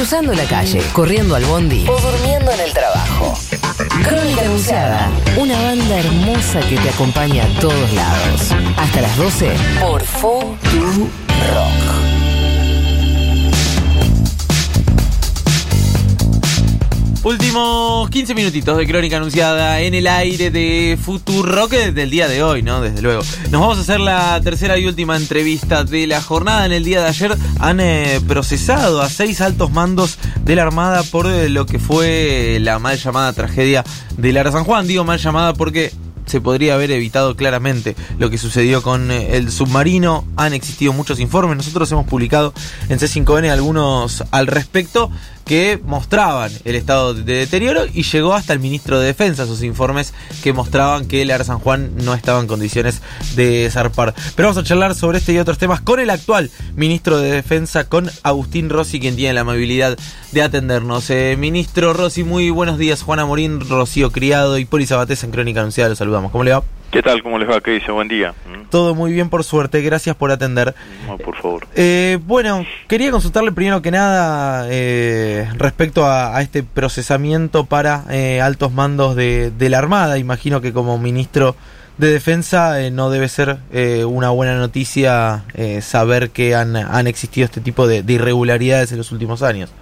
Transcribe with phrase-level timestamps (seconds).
[0.00, 3.38] cruzando la calle, corriendo al bondi o durmiendo en el trabajo.
[4.02, 8.50] Crónica Anunciada, una banda hermosa que te acompaña a todos lados.
[8.78, 11.06] Hasta las 12 por Futuro
[11.52, 11.89] Rock.
[17.30, 20.98] Últimos 15 minutitos de crónica anunciada en el aire de
[21.44, 22.80] Rock del día de hoy, ¿no?
[22.80, 23.22] Desde luego.
[23.52, 26.66] Nos vamos a hacer la tercera y última entrevista de la jornada.
[26.66, 31.04] En el día de ayer han eh, procesado a seis altos mandos de la Armada
[31.04, 33.84] por eh, lo que fue la mal llamada tragedia
[34.16, 34.88] de Lara San Juan.
[34.88, 35.92] Digo mal llamada porque
[36.26, 40.24] se podría haber evitado claramente lo que sucedió con eh, el submarino.
[40.36, 41.56] Han existido muchos informes.
[41.56, 42.54] Nosotros hemos publicado
[42.88, 45.12] en C5N algunos al respecto
[45.50, 50.14] que mostraban el estado de deterioro y llegó hasta el ministro de Defensa sus informes
[50.44, 53.02] que mostraban que el Ar San Juan no estaba en condiciones
[53.34, 54.14] de zarpar.
[54.36, 57.88] Pero vamos a charlar sobre este y otros temas con el actual ministro de Defensa,
[57.88, 59.98] con Agustín Rossi, quien tiene la amabilidad
[60.30, 61.10] de atendernos.
[61.10, 63.02] Eh, ministro Rossi, muy buenos días.
[63.02, 65.88] Juana Morín, Rocío Criado y Poli Sabatés en Crónica Anunciada.
[65.88, 66.30] Los saludamos.
[66.30, 66.62] ¿Cómo le va?
[66.90, 67.22] ¿Qué tal?
[67.22, 67.60] ¿Cómo les va?
[67.60, 67.92] ¿Qué dice?
[67.92, 68.34] Buen día.
[68.46, 68.68] ¿Mm?
[68.68, 69.80] Todo muy bien, por suerte.
[69.80, 70.74] Gracias por atender.
[71.06, 71.68] No, por favor.
[71.76, 78.72] Eh, bueno, quería consultarle primero que nada eh, respecto a, este procesamiento para eh, altos
[78.72, 80.18] mandos de, la Armada.
[80.18, 81.54] Imagino que como ministro
[81.96, 83.58] de Defensa no debe ser
[84.06, 85.44] una buena noticia
[85.82, 89.72] saber que han, han, existido este tipo de, de irregularidades en los últimos años.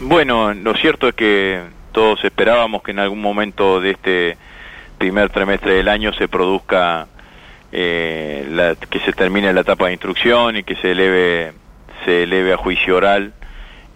[0.00, 4.36] Bueno, lo cierto es que todos esperábamos que en algún momento de este
[4.98, 7.06] primer trimestre del año se produzca,
[7.72, 11.52] eh, la, que se termine la etapa de instrucción y que se eleve,
[12.04, 13.32] se eleve a juicio oral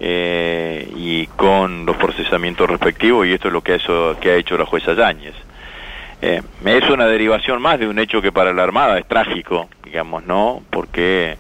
[0.01, 4.37] eh, y con los procesamientos respectivos y esto es lo que ha hecho, que ha
[4.37, 5.35] hecho la jueza Yáñez.
[6.23, 10.25] Eh, es una derivación más de un hecho que para la Armada es trágico, digamos,
[10.25, 10.63] ¿no?
[10.71, 11.37] Porque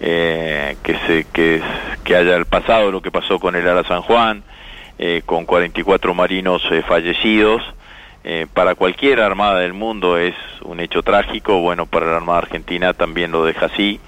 [0.00, 4.42] eh, que, se, que, haya pasado lo que pasó con el Ara San Juan,
[4.98, 7.62] eh, con 44 marinos eh, fallecidos,
[8.26, 12.92] eh, para cualquier armada del mundo es un hecho trágico, bueno, para la Armada Argentina
[12.92, 14.00] también lo deja así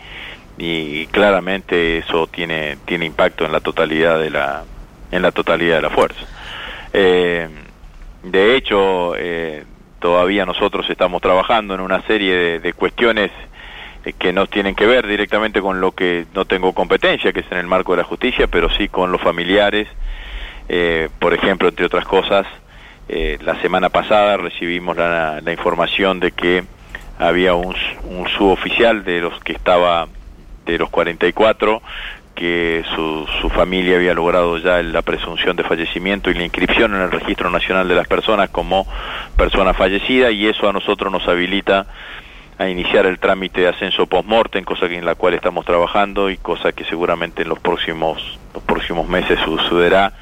[0.58, 4.64] y claramente eso tiene tiene impacto en la totalidad de la
[5.12, 6.20] en la totalidad de la fuerza.
[6.92, 7.48] Eh,
[8.24, 9.64] de hecho, eh,
[10.00, 13.30] todavía nosotros estamos trabajando en una serie de, de cuestiones
[14.04, 17.52] eh, que no tienen que ver directamente con lo que no tengo competencia, que es
[17.52, 19.86] en el marco de la justicia, pero sí con los familiares.
[20.68, 22.46] Eh, por ejemplo, entre otras cosas,
[23.08, 26.64] eh, la semana pasada recibimos la, información de que
[27.18, 27.74] había un,
[28.04, 30.06] un, suboficial de los que estaba
[30.66, 31.82] de los 44
[32.34, 37.00] que su, su familia había logrado ya la presunción de fallecimiento y la inscripción en
[37.00, 38.86] el registro nacional de las personas como
[39.36, 41.86] persona fallecida y eso a nosotros nos habilita
[42.58, 46.72] a iniciar el trámite de ascenso post-mortem, cosa en la cual estamos trabajando y cosa
[46.72, 50.12] que seguramente en los próximos, los próximos meses sucederá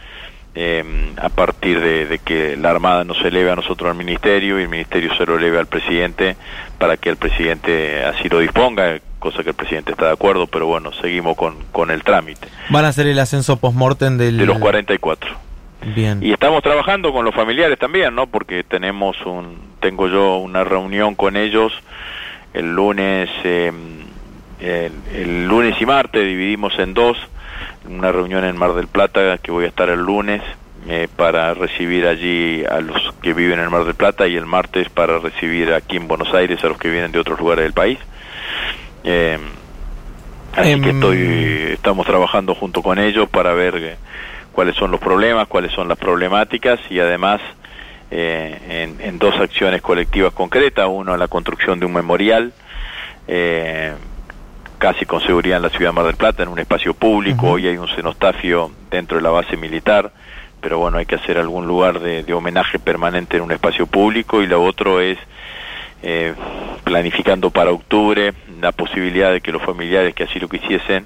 [0.59, 0.83] eh,
[1.19, 5.15] a partir de, que la Armada nos eleve a nosotros al Ministerio y el Ministerio
[5.15, 6.35] se lo eleve al presidente
[6.79, 10.67] para que el presidente así lo disponga, cosa que el presidente está de acuerdo, pero
[10.67, 12.49] bueno, seguimos con, con el trámite.
[12.71, 14.39] ¿Van a hacer el ascenso post-mortem del...
[14.39, 15.31] De los 44.
[15.95, 16.23] Bien.
[16.23, 18.27] Y estamos trabajando con los familiares también, ¿no?
[18.27, 21.75] Porque tenemos un, tengo yo una reunión con ellos
[22.55, 23.71] el lunes, eh,
[24.61, 27.19] el, el lunes y martes, dividimos en dos,
[27.89, 30.43] una reunión en Mar del Plata que voy a estar el lunes
[30.89, 34.89] eh, para recibir allí a los que viven en Mar del Plata y el martes
[34.89, 37.99] para recibir aquí en Buenos Aires a los que vienen de otros lugares del país.
[39.05, 39.39] Eh,
[40.55, 43.97] así que em, estoy, estamos trabajando junto con ellos para ver eh,
[44.53, 47.41] cuáles son los problemas, cuáles son las problemáticas y además
[48.11, 52.53] eh, en, en, dos acciones colectivas concretas, uno la construcción de un memorial
[53.29, 53.93] eh,
[54.79, 57.51] casi con seguridad en la ciudad de Mar del Plata, en un espacio público.
[57.51, 60.13] Hoy hay un cenostafio dentro de la base militar,
[60.61, 64.43] pero bueno, hay que hacer algún lugar de, de homenaje permanente en un espacio público.
[64.43, 65.19] Y lo otro es
[66.03, 66.35] eh,
[66.85, 71.05] planificando para octubre la posibilidad de que los familiares que así lo quisiesen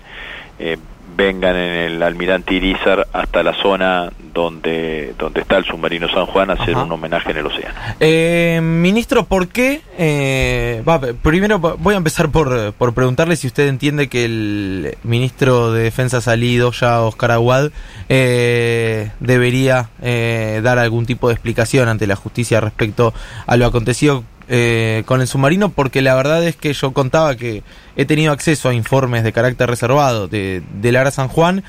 [0.58, 0.76] eh,
[1.16, 6.50] vengan en el almirante Irizar hasta la zona donde, donde está el submarino San Juan
[6.50, 7.74] a hacer un homenaje en el océano.
[7.98, 9.82] Eh, ministro, ¿por qué?
[9.98, 10.82] Eh,
[11.22, 16.20] primero voy a empezar por, por preguntarle si usted entiende que el ministro de Defensa
[16.20, 17.70] salido, ya Oscar Aguad,
[18.08, 23.12] eh, debería eh, dar algún tipo de explicación ante la justicia respecto
[23.46, 27.62] a lo acontecido eh, con el submarino porque la verdad es que yo contaba que
[27.94, 31.62] he tenido acceso a informes de carácter reservado de, de Lara San Juan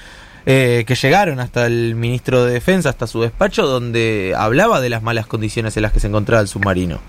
[0.48, 5.04] eh, que llegaron hasta el ministro de Defensa, hasta su despacho, donde hablaba de las
[5.04, 7.00] malas condiciones en las que se encontraba el submarino.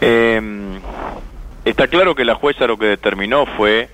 [0.00, 0.40] Eh,
[1.66, 3.90] está claro que la jueza lo que determinó fue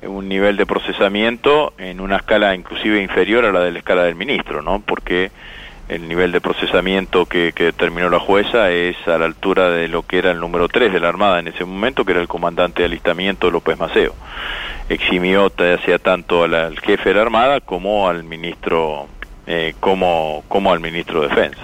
[0.00, 4.14] un nivel de procesamiento en una escala inclusive inferior a la de la escala del
[4.14, 4.80] ministro, ¿no?
[4.80, 5.30] Porque
[5.94, 10.02] el nivel de procesamiento que, que, determinó la jueza es a la altura de lo
[10.04, 12.80] que era el número 3 de la Armada en ese momento, que era el comandante
[12.80, 14.14] de alistamiento López Maceo.
[14.88, 15.52] Eximió
[15.84, 19.06] sea tanto al, al jefe de la Armada como al ministro,
[19.46, 21.62] eh, como, como al ministro de Defensa.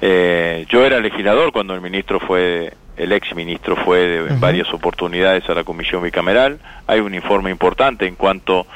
[0.00, 4.72] Eh, yo era legislador cuando el ministro fue, el ex ministro fue de, en varias
[4.74, 6.58] oportunidades a la comisión bicameral.
[6.88, 8.66] Hay un informe importante en cuanto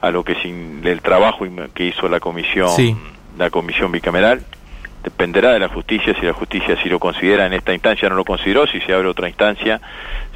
[0.00, 1.44] a lo que sin el trabajo
[1.74, 2.70] que hizo la comisión.
[2.70, 2.94] Sí
[3.38, 4.42] la comisión bicameral.
[5.02, 8.24] Dependerá de la justicia si la justicia si lo considera en esta instancia no lo
[8.24, 9.80] consideró, si se abre otra instancia,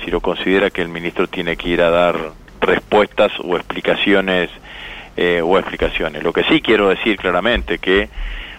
[0.03, 2.17] si lo considera que el ministro tiene que ir a dar
[2.61, 4.51] respuestas o explicaciones
[5.17, 6.23] eh, o explicaciones.
[6.23, 8.09] Lo que sí quiero decir claramente que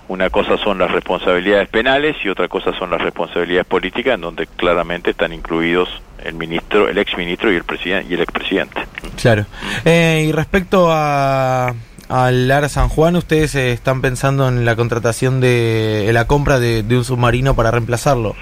[0.07, 4.47] una cosa son las responsabilidades penales y otra cosa son las responsabilidades políticas, en donde
[4.47, 5.89] claramente están incluidos
[6.23, 8.81] el ministro, el ex ministro y el presidente y el expresidente.
[9.19, 9.45] Claro.
[9.83, 11.73] Eh, y respecto a
[12.09, 16.83] al Lara San Juan, ¿ustedes eh, están pensando en la contratación de, la compra de,
[16.89, 18.35] un submarino para reemplazarlo?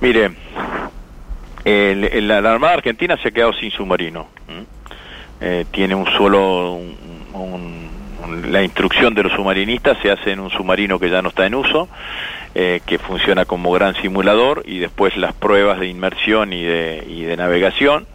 [0.00, 0.32] Mire,
[1.64, 4.28] el, la Armada Argentina se ha quedado sin submarino.
[5.40, 6.96] Eh, tiene un solo, un,
[7.32, 11.46] un, la instrucción de los submarinistas se hace en un submarino que ya no está
[11.46, 11.88] en uso,
[12.54, 17.22] eh, que funciona como gran simulador y después las pruebas de inmersión y de, y
[17.22, 18.06] de navegación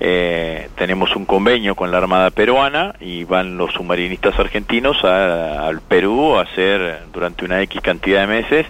[0.00, 5.80] eh, tenemos un convenio con la Armada Peruana y van los submarinistas argentinos a, al
[5.80, 8.66] Perú a hacer, durante una X cantidad de meses,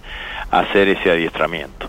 [0.50, 1.88] a hacer ese adiestramiento.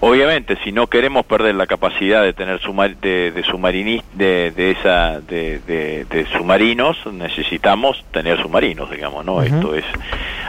[0.00, 5.20] Obviamente, si no queremos perder la capacidad de tener sumar, de, de, de, de, esa,
[5.20, 9.36] de, de, de, submarinos, necesitamos tener submarinos, digamos, ¿no?
[9.36, 9.54] Uh -huh.
[9.54, 9.84] Esto es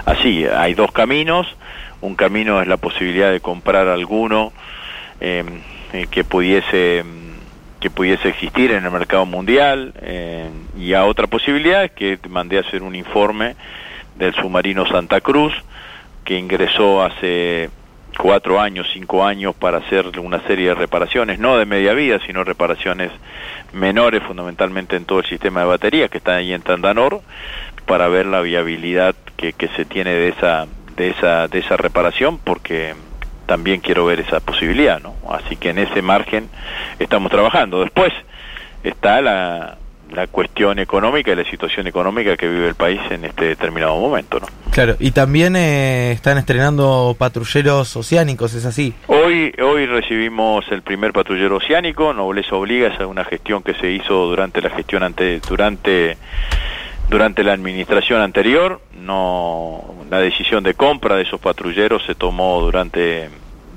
[0.06, 1.48] así, hay dos caminos,
[2.02, 4.52] un camino es la posibilidad de comprar alguno
[5.22, 5.44] eh,
[6.12, 7.04] que pudiese
[7.90, 12.84] pudiese existir en el mercado mundial eh, y a otra posibilidad que mandé a hacer
[12.84, 13.56] un informe
[14.16, 15.54] del submarino Santa Cruz
[16.24, 17.70] que ingresó hace
[18.18, 22.44] cuatro años, cinco años para hacer una serie de reparaciones, no de media vida, sino
[22.44, 23.12] reparaciones
[23.74, 27.22] menores fundamentalmente en todo el sistema de baterías que está ahí en Tandanor
[27.86, 32.40] para ver la viabilidad que, que se tiene de esa, de esa, de esa reparación
[32.40, 32.96] porque
[33.48, 35.16] también quiero ver esa posibilidad, ¿no?
[35.32, 36.50] Así que en ese margen
[37.00, 37.82] estamos trabajando.
[37.82, 38.14] Después
[38.84, 39.78] está la,
[40.14, 44.40] la cuestión económica y la situación económica que vive el país en este determinado momento,
[44.40, 44.48] ¿no?
[44.72, 48.94] Claro, y también eh, están estrenando patrulleros oceánicos, ¿es así?
[49.08, 54.28] Hoy hoy recibimos el primer patrullero oceánico, Nobleza Obliga, es una gestión que se hizo
[54.28, 56.18] durante la gestión ante durante
[57.10, 63.30] durante la administración anterior, no la decisión de compra de esos patrulleros se tomó durante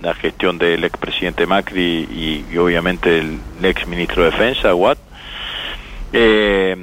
[0.02, 2.08] la gestión del expresidente Macri
[2.50, 4.98] y, obviamente el, el ex ministro de Defensa, Watt.
[6.12, 6.76] Eh,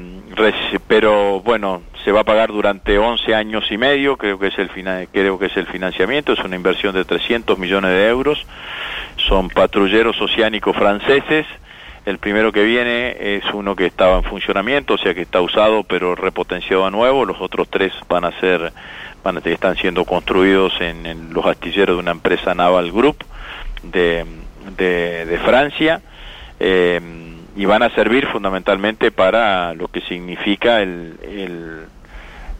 [0.87, 4.69] pero bueno, se va a pagar durante 11 años y medio, creo que es el
[5.11, 8.45] creo que es el financiamiento, es una inversión de 300 millones de euros.
[9.27, 11.45] Son patrulleros oceánicos franceses
[12.07, 15.83] el primero que viene es uno que estaba en funcionamiento, o sea que está usado
[15.83, 17.25] pero repotenciado a nuevo.
[17.25, 18.71] Los otros tres van a ser,
[19.25, 23.17] van a, están siendo construidos en, los astilleros de una empresa Naval Group
[23.83, 24.25] de,
[24.77, 26.01] de, de Francia.
[26.61, 27.01] Eh,
[27.57, 31.87] y van a servir fundamentalmente para lo que significa el, el,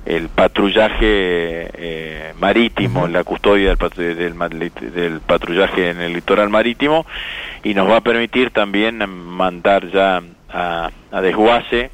[0.07, 3.11] el patrullaje eh, marítimo, uh -huh.
[3.11, 7.05] la custodia del, del, del, patrullaje en el litoral marítimo
[7.63, 11.91] y nos va a permitir también mandar ya a, a desguace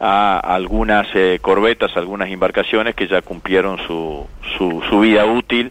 [0.00, 4.26] a algunas eh, corbetas, algunas embarcaciones que ya cumplieron su,
[4.56, 5.70] su, su vida útil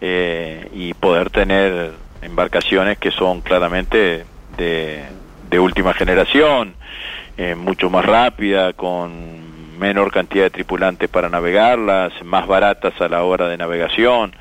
[0.00, 4.24] eh, y poder tener embarcaciones que son claramente
[4.56, 5.04] de,
[5.48, 6.74] de última generación,
[7.36, 9.47] eh, mucho más rápida, con
[9.78, 14.34] menor cantidad de tripulantes para navegarlas, más baratas a la hora de navegación.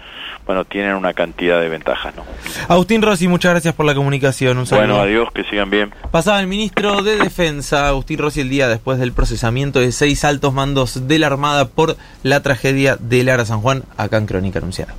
[0.45, 2.23] Bueno, tienen una cantidad de ventajas, ¿no?
[2.69, 4.57] Agustín Rossi, muchas gracias por la comunicación.
[4.57, 4.87] Un saludo.
[4.87, 5.93] Bueno, adiós, que sigan bien.
[6.09, 10.53] Pasaba el ministro de Defensa, Agustín Rossi, el día después del procesamiento de seis altos
[10.53, 14.93] mandos de la Armada por la tragedia de Lara San Juan, acá en Crónica Anunciada.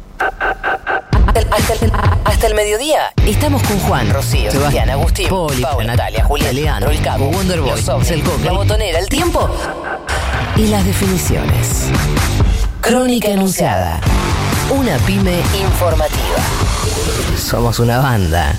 [1.28, 1.40] Hasta
[1.72, 1.92] el,
[2.24, 7.00] hasta el, mediodía estamos con Juan, Rocío, Sebastián, Agustín, Poli, Paula, Natalia, Julián, Leandro, el
[7.00, 7.70] Cabo, Wonderboy,
[8.10, 9.48] el la Botonera, el Tiempo
[10.58, 11.84] y las definiciones.
[12.80, 14.00] Crónica Enunciada.
[14.70, 16.38] Una pyme informativa.
[17.38, 18.58] Somos una banda.